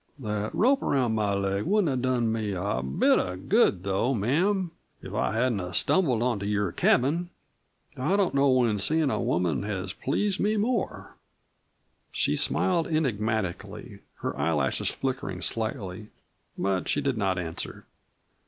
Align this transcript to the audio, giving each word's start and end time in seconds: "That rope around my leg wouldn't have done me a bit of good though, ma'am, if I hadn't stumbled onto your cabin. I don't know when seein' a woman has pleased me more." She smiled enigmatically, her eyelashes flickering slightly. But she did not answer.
"That 0.17 0.55
rope 0.55 0.81
around 0.81 1.13
my 1.13 1.35
leg 1.35 1.65
wouldn't 1.67 1.89
have 1.91 2.01
done 2.01 2.31
me 2.31 2.53
a 2.53 2.81
bit 2.81 3.19
of 3.19 3.47
good 3.47 3.83
though, 3.83 4.15
ma'am, 4.15 4.71
if 5.03 5.13
I 5.13 5.33
hadn't 5.35 5.75
stumbled 5.75 6.23
onto 6.23 6.47
your 6.47 6.71
cabin. 6.71 7.29
I 7.95 8.15
don't 8.15 8.33
know 8.33 8.49
when 8.49 8.79
seein' 8.79 9.11
a 9.11 9.21
woman 9.21 9.61
has 9.61 9.93
pleased 9.93 10.39
me 10.39 10.57
more." 10.57 11.17
She 12.11 12.35
smiled 12.35 12.87
enigmatically, 12.87 13.99
her 14.21 14.35
eyelashes 14.39 14.89
flickering 14.89 15.39
slightly. 15.39 16.07
But 16.57 16.89
she 16.89 16.99
did 16.99 17.15
not 17.15 17.37
answer. 17.37 17.85